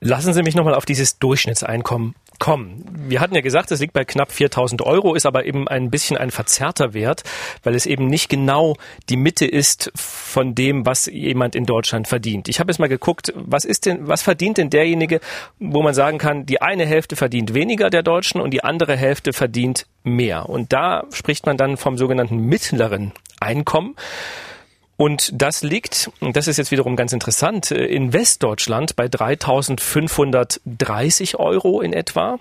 [0.00, 2.84] Lassen Sie mich nochmal auf dieses Durchschnittseinkommen kommen.
[3.08, 6.16] Wir hatten ja gesagt, es liegt bei knapp 4000 Euro, ist aber eben ein bisschen
[6.16, 7.22] ein verzerrter Wert,
[7.62, 8.76] weil es eben nicht genau
[9.08, 12.48] die Mitte ist von dem, was jemand in Deutschland verdient.
[12.48, 15.20] Ich habe jetzt mal geguckt, was ist denn, was verdient denn derjenige,
[15.58, 19.32] wo man sagen kann, die eine Hälfte verdient weniger der Deutschen und die andere Hälfte
[19.32, 20.48] verdient mehr.
[20.48, 23.96] Und da spricht man dann vom sogenannten mittleren Einkommen.
[24.96, 31.80] Und das liegt, das ist jetzt wiederum ganz interessant, äh, in Westdeutschland bei 3.530 Euro
[31.80, 32.38] in etwa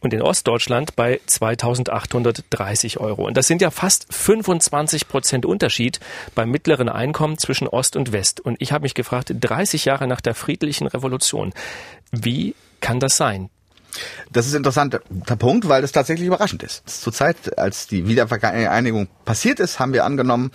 [0.00, 3.26] und in Ostdeutschland bei 2.830 Euro.
[3.26, 5.98] Und das sind ja fast 25 Prozent Unterschied
[6.34, 8.40] beim mittleren Einkommen zwischen Ost und West.
[8.40, 11.52] Und ich habe mich gefragt, 30 Jahre nach der friedlichen Revolution,
[12.12, 13.50] wie kann das sein?
[14.30, 15.00] Das ist ein interessanter
[15.38, 16.88] Punkt, weil das tatsächlich überraschend ist.
[16.88, 20.50] Zur Zeit, als die Wiedervereinigung passiert ist, haben wir angenommen,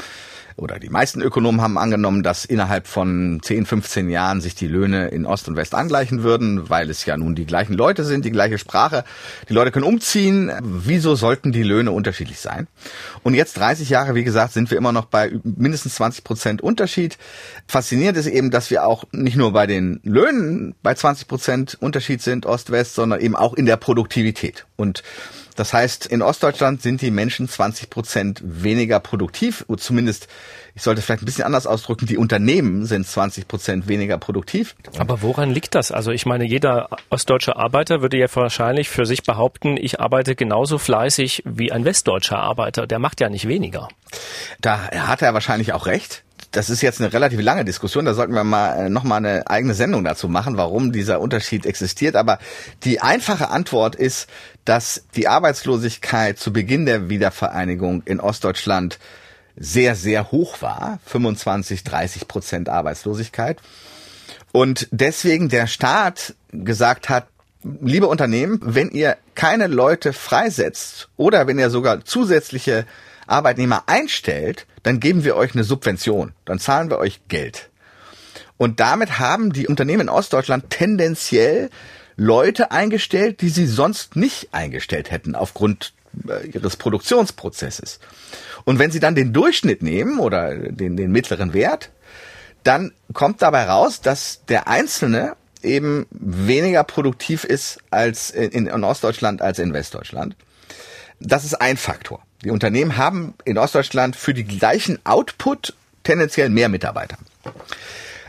[0.59, 5.07] oder die meisten Ökonomen haben angenommen, dass innerhalb von 10, 15 Jahren sich die Löhne
[5.07, 8.31] in Ost und West angleichen würden, weil es ja nun die gleichen Leute sind, die
[8.31, 9.03] gleiche Sprache.
[9.47, 10.51] Die Leute können umziehen.
[10.61, 12.67] Wieso sollten die Löhne unterschiedlich sein?
[13.23, 17.17] Und jetzt 30 Jahre, wie gesagt, sind wir immer noch bei mindestens 20 Prozent Unterschied.
[17.67, 22.21] Faszinierend ist eben, dass wir auch nicht nur bei den Löhnen bei 20 Prozent Unterschied
[22.21, 24.65] sind, Ost-West, sondern eben auch in der Produktivität.
[24.75, 25.03] Und
[25.59, 30.29] das heißt, in Ostdeutschland sind die Menschen 20 Prozent weniger produktiv, zumindest,
[30.73, 34.77] ich sollte vielleicht ein bisschen anders ausdrücken, die Unternehmen sind 20 Prozent weniger produktiv.
[34.97, 35.91] Aber woran liegt das?
[35.91, 40.77] Also ich meine, jeder ostdeutsche Arbeiter würde ja wahrscheinlich für sich behaupten, ich arbeite genauso
[40.77, 42.87] fleißig wie ein westdeutscher Arbeiter.
[42.87, 43.89] Der macht ja nicht weniger.
[44.61, 48.33] Da hat er wahrscheinlich auch recht das ist jetzt eine relativ lange Diskussion, da sollten
[48.33, 52.15] wir mal äh, noch mal eine eigene Sendung dazu machen, warum dieser Unterschied existiert.
[52.15, 52.39] Aber
[52.83, 54.27] die einfache Antwort ist,
[54.65, 58.99] dass die Arbeitslosigkeit zu Beginn der Wiedervereinigung in Ostdeutschland
[59.55, 60.99] sehr, sehr hoch war.
[61.05, 63.61] 25, 30 Prozent Arbeitslosigkeit.
[64.51, 67.27] Und deswegen der Staat gesagt hat,
[67.81, 72.85] liebe Unternehmen, wenn ihr keine Leute freisetzt oder wenn ihr sogar zusätzliche
[73.29, 77.69] Arbeitnehmer einstellt, dann geben wir euch eine Subvention, dann zahlen wir euch Geld.
[78.57, 81.69] Und damit haben die Unternehmen in Ostdeutschland tendenziell
[82.17, 85.93] Leute eingestellt, die sie sonst nicht eingestellt hätten aufgrund
[86.27, 87.99] äh, ihres Produktionsprozesses.
[88.65, 91.91] Und wenn sie dann den Durchschnitt nehmen oder den, den mittleren Wert,
[92.63, 99.41] dann kommt dabei raus, dass der Einzelne eben weniger produktiv ist als in, in Ostdeutschland
[99.41, 100.35] als in Westdeutschland.
[101.19, 102.21] Das ist ein Faktor.
[102.43, 107.17] Die Unternehmen haben in Ostdeutschland für die gleichen Output tendenziell mehr Mitarbeiter.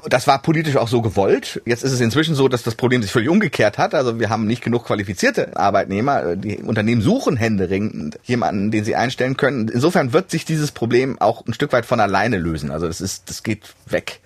[0.09, 1.61] Das war politisch auch so gewollt.
[1.67, 3.95] Jetzt ist es inzwischen so, dass das Problem sich völlig umgekehrt hat.
[3.95, 6.37] Also wir haben nicht genug qualifizierte Arbeitnehmer.
[6.37, 9.69] Die Unternehmen suchen händeringend jemanden, den sie einstellen können.
[9.69, 12.71] Insofern wird sich dieses Problem auch ein Stück weit von alleine lösen.
[12.71, 14.21] Also das ist, das geht weg.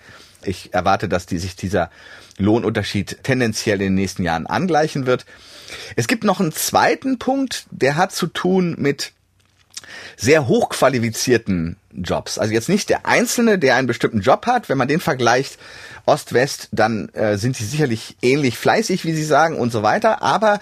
[0.44, 1.90] Ich erwarte, dass die, sich dieser
[2.38, 5.26] Lohnunterschied tendenziell in den nächsten Jahren angleichen wird.
[5.96, 9.12] Es gibt noch einen zweiten Punkt, der hat zu tun mit
[10.16, 12.38] sehr hochqualifizierten Jobs.
[12.38, 14.68] Also jetzt nicht der Einzelne, der einen bestimmten Job hat.
[14.68, 15.58] Wenn man den vergleicht,
[16.06, 20.22] Ost-West, dann äh, sind die sicherlich ähnlich fleißig, wie Sie sagen, und so weiter.
[20.22, 20.60] Aber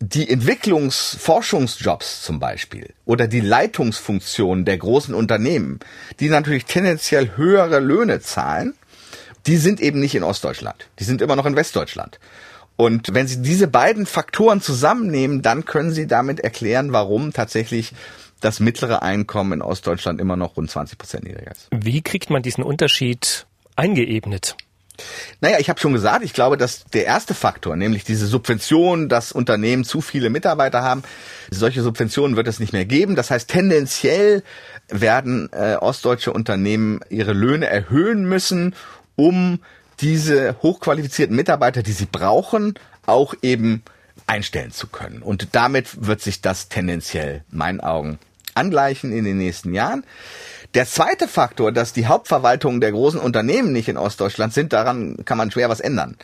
[0.00, 5.80] die Entwicklungs-, Forschungsjobs zum Beispiel oder die Leitungsfunktion der großen Unternehmen,
[6.20, 8.74] die natürlich tendenziell höhere Löhne zahlen,
[9.46, 10.88] die sind eben nicht in Ostdeutschland.
[10.98, 12.18] Die sind immer noch in Westdeutschland.
[12.76, 17.92] Und wenn Sie diese beiden Faktoren zusammennehmen, dann können Sie damit erklären, warum tatsächlich
[18.40, 21.68] das mittlere Einkommen in Ostdeutschland immer noch rund 20 Prozent niedriger ist.
[21.70, 24.56] Wie kriegt man diesen Unterschied eingeebnet?
[25.40, 29.32] Naja, ich habe schon gesagt, ich glaube, dass der erste Faktor, nämlich diese Subvention, dass
[29.32, 31.02] Unternehmen zu viele Mitarbeiter haben,
[31.50, 33.14] solche Subventionen wird es nicht mehr geben.
[33.14, 34.42] Das heißt, tendenziell
[34.88, 38.74] werden äh, ostdeutsche Unternehmen ihre Löhne erhöhen müssen,
[39.16, 39.60] um
[40.00, 42.74] diese hochqualifizierten Mitarbeiter, die sie brauchen,
[43.06, 43.82] auch eben
[44.26, 45.22] einstellen zu können.
[45.22, 48.18] Und damit wird sich das tendenziell, in meinen Augen,
[48.54, 50.04] angleichen in den nächsten Jahren.
[50.74, 55.38] Der zweite Faktor, dass die Hauptverwaltungen der großen Unternehmen nicht in Ostdeutschland sind, daran kann
[55.38, 56.16] man schwer was ändern.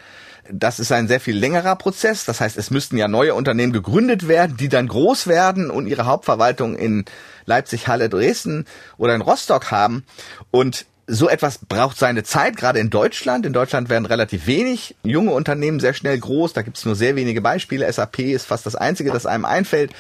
[0.51, 2.25] Das ist ein sehr viel längerer Prozess.
[2.25, 6.05] Das heißt, es müssten ja neue Unternehmen gegründet werden, die dann groß werden und ihre
[6.05, 7.05] Hauptverwaltung in
[7.47, 8.67] Leipzig, Halle, Dresden
[8.99, 10.05] oder in Rostock haben.
[10.51, 13.45] Und so etwas braucht seine Zeit, gerade in Deutschland.
[13.45, 16.53] In Deutschland werden relativ wenig junge Unternehmen sehr schnell groß.
[16.53, 17.93] Da gibt es nur sehr wenige Beispiele.
[17.93, 19.93] SAP ist fast das Einzige, das einem einfällt.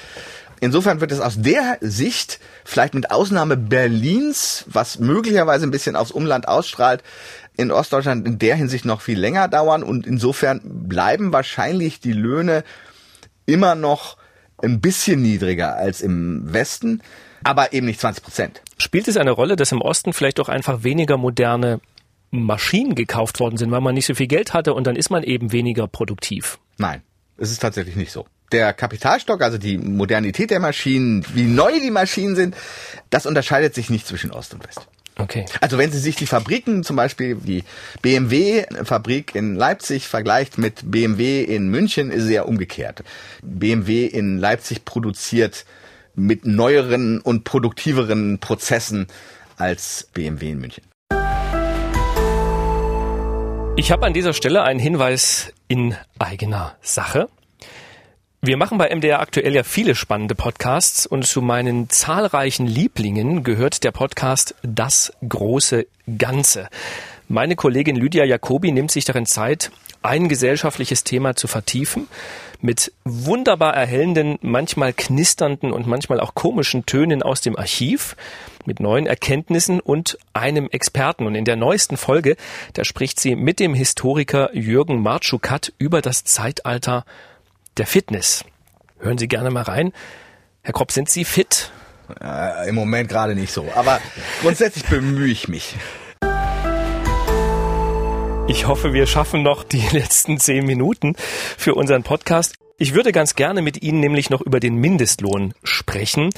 [0.60, 6.12] Insofern wird es aus der Sicht, vielleicht mit Ausnahme Berlins, was möglicherweise ein bisschen aufs
[6.12, 7.02] Umland ausstrahlt,
[7.56, 9.82] in Ostdeutschland in der Hinsicht noch viel länger dauern.
[9.82, 12.62] Und insofern bleiben wahrscheinlich die Löhne
[13.44, 14.16] immer noch
[14.62, 17.02] ein bisschen niedriger als im Westen,
[17.44, 18.62] aber eben nicht 20 Prozent.
[18.78, 21.80] Spielt es eine Rolle, dass im Osten vielleicht auch einfach weniger moderne
[22.30, 25.22] Maschinen gekauft worden sind, weil man nicht so viel Geld hatte und dann ist man
[25.22, 26.58] eben weniger produktiv?
[26.78, 27.02] Nein,
[27.36, 31.90] es ist tatsächlich nicht so der Kapitalstock, also die Modernität der Maschinen, wie neu die
[31.90, 32.54] Maschinen sind,
[33.10, 34.86] das unterscheidet sich nicht zwischen Ost und West.
[35.16, 35.44] Okay.
[35.60, 37.64] Also wenn Sie sich die Fabriken, zum Beispiel die
[38.00, 43.02] BMW-Fabrik in Leipzig vergleicht mit BMW in München, ist es ja umgekehrt.
[43.42, 45.66] BMW in Leipzig produziert
[46.14, 49.06] mit neueren und produktiveren Prozessen
[49.56, 50.84] als BMW in München.
[53.76, 57.28] Ich habe an dieser Stelle einen Hinweis in eigener Sache.
[58.42, 63.84] Wir machen bei MDR aktuell ja viele spannende Podcasts und zu meinen zahlreichen Lieblingen gehört
[63.84, 65.86] der Podcast Das große
[66.18, 66.68] Ganze.
[67.28, 69.70] Meine Kollegin Lydia Jacobi nimmt sich darin Zeit,
[70.02, 72.08] ein gesellschaftliches Thema zu vertiefen,
[72.62, 78.16] mit wunderbar erhellenden, manchmal knisternden und manchmal auch komischen Tönen aus dem Archiv,
[78.64, 81.26] mit neuen Erkenntnissen und einem Experten.
[81.26, 82.36] Und in der neuesten Folge,
[82.74, 87.04] da spricht sie mit dem Historiker Jürgen Martschukat über das Zeitalter
[87.76, 88.44] der Fitness.
[89.00, 89.92] Hören Sie gerne mal rein.
[90.62, 91.72] Herr Kropp, sind Sie fit?
[92.20, 94.00] Äh, Im Moment gerade nicht so, aber
[94.42, 95.74] grundsätzlich bemühe ich mich.
[98.52, 101.16] Ich hoffe, wir schaffen noch die letzten zehn Minuten
[101.56, 102.56] für unseren Podcast.
[102.76, 106.28] Ich würde ganz gerne mit Ihnen nämlich noch über den Mindestlohn sprechen.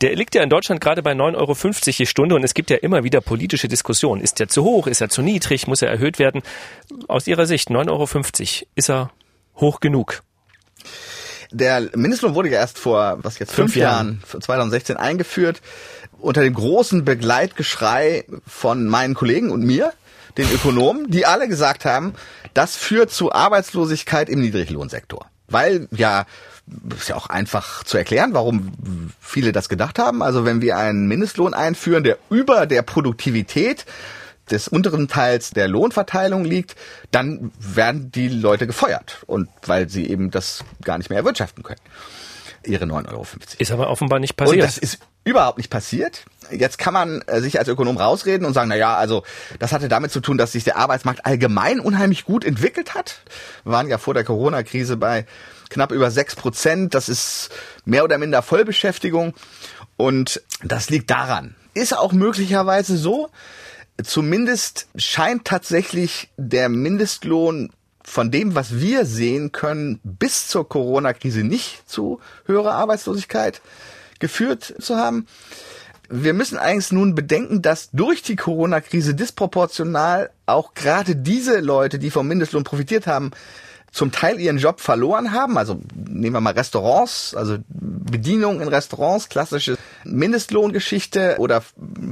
[0.00, 1.54] Der liegt ja in Deutschland gerade bei 9,50 Euro
[1.98, 4.22] die Stunde und es gibt ja immer wieder politische Diskussionen.
[4.22, 4.88] Ist er zu hoch?
[4.88, 5.68] Ist er zu niedrig?
[5.68, 6.42] Muss er erhöht werden?
[7.06, 8.66] Aus Ihrer Sicht 9,50 Euro.
[8.74, 9.12] Ist er
[9.54, 10.24] hoch genug?
[11.52, 15.62] Der Mindestlohn wurde ja erst vor, was jetzt, fünf, fünf Jahren, 2016 eingeführt,
[16.18, 19.92] unter dem großen Begleitgeschrei von meinen Kollegen und mir,
[20.36, 22.14] den Ökonomen, die alle gesagt haben,
[22.54, 25.26] das führt zu Arbeitslosigkeit im Niedriglohnsektor.
[25.48, 26.26] Weil ja,
[26.96, 30.22] ist ja auch einfach zu erklären, warum viele das gedacht haben.
[30.22, 33.86] Also wenn wir einen Mindestlohn einführen, der über der Produktivität
[34.50, 36.76] des unteren Teils der Lohnverteilung liegt,
[37.10, 39.22] dann werden die Leute gefeuert.
[39.26, 41.80] Und weil sie eben das gar nicht mehr erwirtschaften können.
[42.64, 43.26] Ihre 9,50 Euro.
[43.58, 44.56] Ist aber offenbar nicht passiert.
[44.56, 46.24] Und das ist überhaupt nicht passiert.
[46.50, 49.22] Jetzt kann man äh, sich als Ökonom rausreden und sagen, na ja, also
[49.58, 53.20] das hatte damit zu tun, dass sich der Arbeitsmarkt allgemein unheimlich gut entwickelt hat.
[53.64, 55.26] Wir waren ja vor der Corona-Krise bei
[55.68, 56.94] knapp über sechs Prozent.
[56.94, 57.50] Das ist
[57.84, 59.34] mehr oder minder Vollbeschäftigung.
[59.96, 61.54] Und das liegt daran.
[61.74, 63.30] Ist auch möglicherweise so,
[64.02, 67.70] zumindest scheint tatsächlich der Mindestlohn
[68.02, 73.60] von dem, was wir sehen können, bis zur Corona-Krise nicht zu höherer Arbeitslosigkeit
[74.20, 75.26] geführt zu haben.
[76.08, 82.10] Wir müssen eigentlich nun bedenken, dass durch die Corona-Krise disproportional auch gerade diese Leute, die
[82.10, 83.32] vom Mindestlohn profitiert haben,
[83.96, 85.56] zum Teil ihren Job verloren haben.
[85.56, 91.62] Also nehmen wir mal Restaurants, also Bedienung in Restaurants, klassische Mindestlohngeschichte oder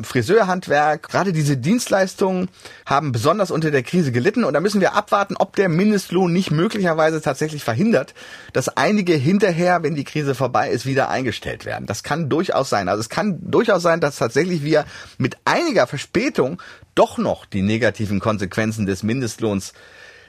[0.03, 1.11] Friseurhandwerk.
[1.11, 2.49] Gerade diese Dienstleistungen
[2.87, 6.51] haben besonders unter der Krise gelitten und da müssen wir abwarten, ob der Mindestlohn nicht
[6.51, 8.14] möglicherweise tatsächlich verhindert,
[8.55, 11.85] dass einige hinterher, wenn die Krise vorbei ist, wieder eingestellt werden.
[11.85, 12.88] Das kann durchaus sein.
[12.88, 14.87] Also es kann durchaus sein, dass tatsächlich wir
[15.18, 16.62] mit einiger Verspätung
[16.94, 19.75] doch noch die negativen Konsequenzen des Mindestlohns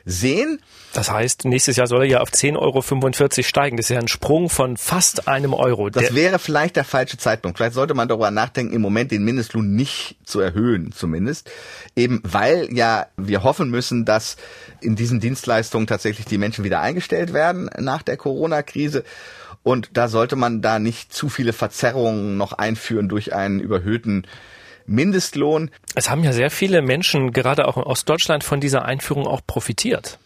[0.05, 0.61] sehen.
[0.93, 3.77] Das heißt, nächstes Jahr soll er ja auf 10,45 Euro steigen.
[3.77, 5.89] Das ist ja ein Sprung von fast einem Euro.
[5.89, 7.57] Das der wäre vielleicht der falsche Zeitpunkt.
[7.57, 11.49] Vielleicht sollte man darüber nachdenken, im Moment den Mindestlohn nicht zu erhöhen, zumindest.
[11.95, 14.37] Eben weil ja wir hoffen müssen, dass
[14.79, 19.03] in diesen Dienstleistungen tatsächlich die Menschen wieder eingestellt werden nach der Corona-Krise.
[19.63, 24.27] Und da sollte man da nicht zu viele Verzerrungen noch einführen durch einen überhöhten
[24.85, 25.71] Mindestlohn.
[25.95, 30.19] Es haben ja sehr viele Menschen, gerade auch aus Deutschland, von dieser Einführung auch profitiert.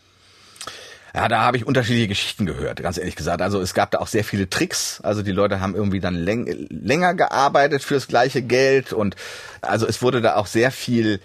[1.13, 3.41] Ja, da habe ich unterschiedliche Geschichten gehört, ganz ehrlich gesagt.
[3.41, 5.01] Also es gab da auch sehr viele Tricks.
[5.01, 9.15] Also die Leute haben irgendwie dann läng länger gearbeitet fürs gleiche Geld und
[9.61, 11.19] also es wurde da auch sehr viel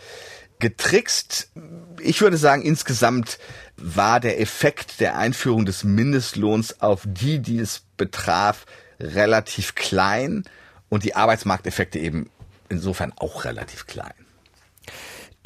[0.59, 1.51] getrickst.
[2.01, 3.39] Ich würde sagen, insgesamt
[3.77, 8.65] war der Effekt der Einführung des Mindestlohns auf die, die es betraf,
[8.99, 10.45] relativ klein
[10.89, 12.31] und die Arbeitsmarkteffekte eben
[12.75, 14.15] insofern auch relativ klein.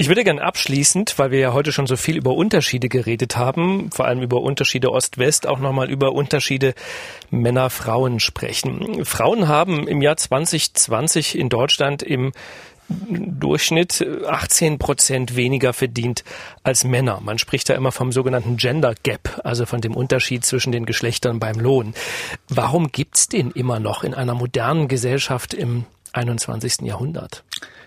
[0.01, 3.91] Ich würde gerne abschließend, weil wir ja heute schon so viel über Unterschiede geredet haben,
[3.91, 6.75] vor allem über Unterschiede Ost-West, auch nochmal über Unterschiede
[7.31, 9.05] Männer-Frauen sprechen.
[9.05, 12.31] Frauen haben im Jahr 2020 in Deutschland im
[12.89, 16.23] Durchschnitt 18 Prozent weniger verdient
[16.63, 17.21] als Männer.
[17.21, 21.41] Man spricht da immer vom sogenannten Gender Gap, also von dem Unterschied zwischen den Geschlechtern
[21.41, 21.93] beim Lohn.
[22.49, 26.83] Warum gibt's den immer noch in einer modernen Gesellschaft im 21.
[26.83, 27.45] Jahrhundert?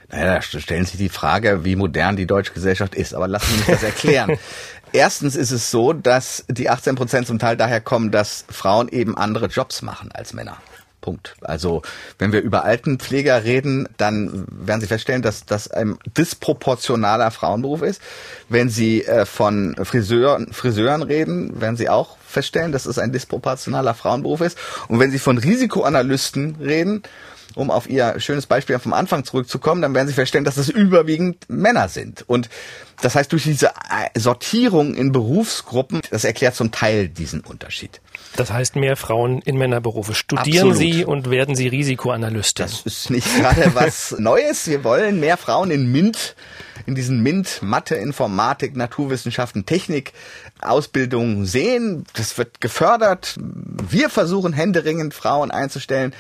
[0.10, 3.14] Naja, da stellen sich die Frage, wie modern die deutsche Gesellschaft ist.
[3.14, 4.38] Aber lassen Sie mich das erklären.
[4.94, 9.16] Erstens ist es so, dass die 18 Prozent zum Teil daher kommen, dass Frauen eben
[9.18, 10.58] andere Jobs machen als Männer.
[11.02, 11.36] Punkt.
[11.42, 11.82] Also
[12.20, 18.02] wenn wir über Altenpfleger reden, dann werden Sie feststellen, dass das ein disproportionaler Frauenberuf ist.
[18.50, 23.94] Wenn Sie äh, von Friseur, Friseuren reden, werden Sie auch feststellen, dass es ein disproportionaler
[23.96, 24.58] Frauenberuf ist.
[24.88, 27.04] Und wenn Sie von Risikoanalysten reden,
[27.56, 31.50] um auf Ihr schönes Beispiel vom Anfang zurückzukommen, dann werden Sie feststellen, dass es überwiegend
[31.50, 32.24] Männer sind.
[32.28, 32.50] Und
[33.02, 33.72] das heißt, durch diese
[34.16, 38.00] Sortierung in Berufsgruppen, das erklärt zum Teil diesen Unterschied.
[38.36, 40.14] Das heißt, mehr Frauen in Männerberufe.
[40.14, 40.94] Studieren Absolut.
[40.94, 42.66] Sie und werden Sie Risikoanalysten?
[42.66, 44.68] Das ist nicht gerade was Neues.
[44.68, 46.36] Wir wollen mehr Frauen in MINT,
[46.86, 50.14] in diesen MINT, Mathe, Informatik, Naturwissenschaften, Technik,
[50.62, 52.06] Ausbildung sehen.
[52.14, 53.36] Das wird gefördert.
[53.38, 56.14] Wir versuchen händeringend Frauen einzustellen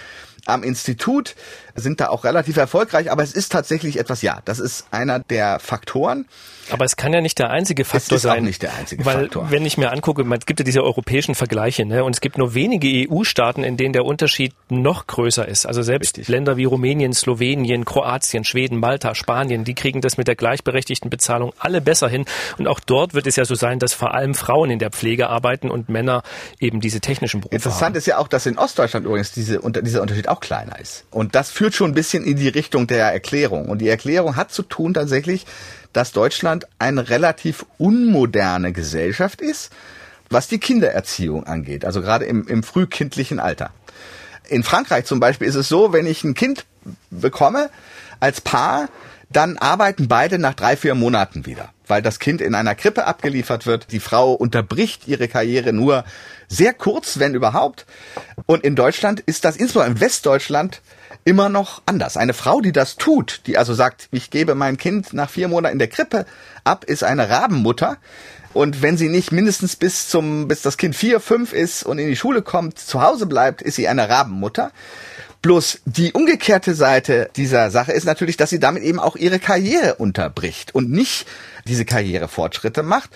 [0.46, 1.36] am Institut,
[1.76, 5.60] sind da auch relativ erfolgreich, aber es ist tatsächlich etwas, ja, das ist einer der
[5.60, 6.26] Faktoren.
[6.70, 8.40] Aber es kann ja nicht der einzige Faktor es ist sein.
[8.40, 9.52] Auch nicht der einzige weil, Faktor.
[9.52, 12.54] Wenn ich mir angucke, man gibt ja diese europäischen Vergleiche, ne, und es gibt nur
[12.54, 15.66] wenige EU-Staaten, in denen der Unterschied noch größer ist.
[15.66, 16.28] Also selbst Richtig.
[16.30, 21.54] Länder wie Rumänien, Slowenien, Kroatien, Schweden, Malta, Spanien, die kriegen das mit der gleichberechtigten Bezahlung
[21.60, 22.26] alle besser hin.
[22.58, 25.30] Und auch dort wird es ja so sein, dass vor allem Frauen in der Pflege
[25.30, 26.24] arbeiten und Männer
[26.60, 27.96] eben diese technischen Berufe Interessant haben.
[27.96, 31.06] ist ja auch, dass in Ostdeutschland übrigens diese, dieser Unterschied auch kleiner ist.
[31.12, 33.70] Und das führt schon ein bisschen in die Richtung der Erklärung.
[33.70, 35.46] Und die Erklärung hat zu tun tatsächlich
[35.94, 39.72] dass Deutschland eine relativ unmoderne Gesellschaft ist,
[40.30, 43.72] was die Kindererziehung angeht, also gerade im, im frühkindlichen Alter.
[44.48, 46.66] In Frankreich zum Beispiel ist es so, wenn ich ein Kind
[47.10, 47.70] bekomme
[48.20, 48.90] als Paar,
[49.30, 53.66] dann arbeiten beide nach drei, vier Monaten wieder, weil das Kind in einer Krippe abgeliefert
[53.66, 53.92] wird.
[53.92, 56.06] Die Frau unterbricht ihre Karriere nur
[56.48, 57.86] sehr kurz, wenn überhaupt.
[58.46, 60.82] Und in Deutschland ist das, insbesondere in Westdeutschland,
[61.26, 62.16] immer noch anders.
[62.16, 65.74] Eine Frau, die das tut, die also sagt, ich gebe mein Kind nach vier Monaten
[65.74, 66.26] in der Krippe
[66.64, 67.98] ab, ist eine Rabenmutter.
[68.54, 72.08] Und wenn sie nicht mindestens bis zum, bis das Kind vier, fünf ist und in
[72.08, 74.72] die Schule kommt, zu Hause bleibt, ist sie eine Rabenmutter.
[75.42, 79.96] Bloß die umgekehrte Seite dieser Sache ist natürlich, dass sie damit eben auch ihre Karriere
[79.96, 81.26] unterbricht und nicht
[81.66, 83.10] diese Karrierefortschritte macht.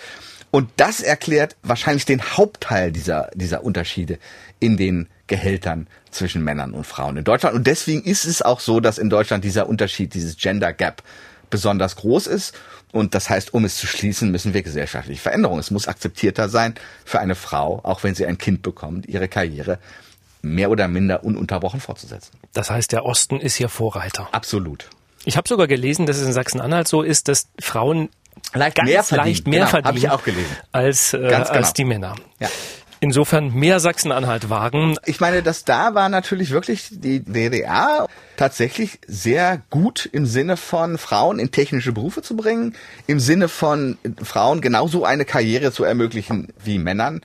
[0.50, 4.18] Und das erklärt wahrscheinlich den Hauptteil dieser, dieser Unterschiede
[4.58, 7.54] in den Gehältern zwischen Männern und Frauen in Deutschland.
[7.54, 11.02] Und deswegen ist es auch so, dass in Deutschland dieser Unterschied, dieses Gender Gap
[11.50, 12.54] besonders groß ist.
[12.92, 15.60] Und das heißt, um es zu schließen, müssen wir gesellschaftliche Veränderungen.
[15.60, 19.78] Es muss akzeptierter sein für eine Frau, auch wenn sie ein Kind bekommt, ihre Karriere
[20.54, 22.38] mehr oder minder ununterbrochen fortzusetzen.
[22.52, 24.28] Das heißt, der Osten ist hier Vorreiter.
[24.32, 24.88] Absolut.
[25.24, 28.08] Ich habe sogar gelesen, dass es in Sachsen-Anhalt so ist, dass Frauen
[28.54, 30.56] leicht mehr verdienen, leicht mehr genau, verdienen ich auch gelesen.
[30.72, 31.44] als, äh, genau.
[31.44, 32.14] als die Männer.
[32.38, 32.48] Ja.
[33.00, 34.96] Insofern mehr Sachsen-Anhalt wagen.
[35.04, 38.06] Ich meine, das da war natürlich wirklich die DDR
[38.38, 42.74] tatsächlich sehr gut im Sinne von Frauen in technische Berufe zu bringen,
[43.06, 47.20] im Sinne von Frauen genauso eine Karriere zu ermöglichen wie Männern.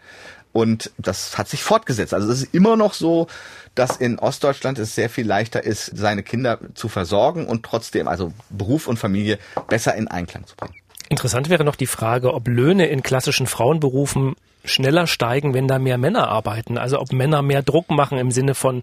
[0.54, 2.14] Und das hat sich fortgesetzt.
[2.14, 3.28] Also es ist immer noch so,
[3.76, 8.34] dass in Ostdeutschland es sehr viel leichter ist, seine Kinder zu versorgen und trotzdem also
[8.50, 10.76] Beruf und Familie besser in Einklang zu bringen.
[11.10, 15.98] Interessant wäre noch die Frage, ob Löhne in klassischen Frauenberufen schneller steigen, wenn da mehr
[15.98, 16.78] Männer arbeiten.
[16.78, 18.82] Also ob Männer mehr Druck machen im Sinne von,